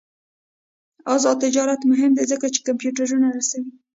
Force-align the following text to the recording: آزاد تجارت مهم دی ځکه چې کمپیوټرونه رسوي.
آزاد 1.15 1.37
تجارت 1.45 1.81
مهم 1.91 2.11
دی 2.17 2.23
ځکه 2.31 2.45
چې 2.53 2.59
کمپیوټرونه 2.67 3.27
رسوي. 3.37 3.71